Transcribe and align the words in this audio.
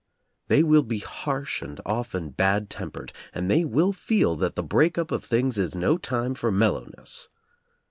They 0.47 0.63
will 0.63 0.81
be 0.81 0.97
harsh 0.97 1.61
and 1.61 1.79
often 1.85 2.31
bad 2.31 2.71
tempered, 2.71 3.13
and 3.35 3.51
they 3.51 3.63
will 3.63 3.93
feel 3.93 4.35
that 4.37 4.55
the 4.55 4.63
break 4.63 4.97
up 4.97 5.11
of 5.11 5.23
things 5.23 5.59
is 5.59 5.75
no 5.75 5.99
time 5.99 6.33
for 6.33 6.51
mellowness. 6.51 7.29